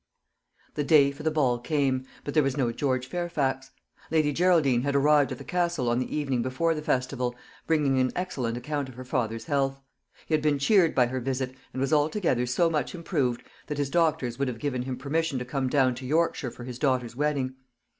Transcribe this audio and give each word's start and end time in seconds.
The 0.73 0.83
day 0.83 1.11
for 1.11 1.21
the 1.21 1.29
ball 1.29 1.59
came, 1.59 2.07
but 2.23 2.33
there 2.33 2.41
was 2.41 2.57
no 2.57 2.71
George 2.71 3.05
Fairfax. 3.05 3.69
Lady 4.09 4.33
Geraldine 4.33 4.81
had 4.81 4.95
arrived 4.95 5.31
at 5.31 5.37
the 5.37 5.43
Castle 5.43 5.87
on 5.89 5.99
the 5.99 6.15
evening 6.17 6.41
before 6.41 6.73
the 6.73 6.81
festival, 6.81 7.35
bringing 7.67 7.99
an 7.99 8.11
excellent 8.15 8.57
account 8.57 8.89
of 8.89 8.95
her 8.95 9.05
father's 9.05 9.45
health. 9.45 9.79
He 10.25 10.33
had 10.33 10.41
been 10.41 10.57
cheered 10.57 10.95
by 10.95 11.05
her 11.05 11.19
visit, 11.19 11.53
and 11.71 11.79
was 11.79 11.93
altogether 11.93 12.47
so 12.47 12.67
much 12.67 12.95
improved, 12.95 13.43
that 13.67 13.77
his 13.77 13.91
doctors 13.91 14.39
would 14.39 14.47
have 14.47 14.57
given 14.57 14.81
him 14.81 14.97
permission 14.97 15.37
to 15.37 15.45
come 15.45 15.67
down 15.67 15.93
to 15.93 16.05
Yorkshire 16.07 16.49
for 16.49 16.63
his 16.63 16.79
daughter's 16.79 17.15
wedding. 17.15 17.57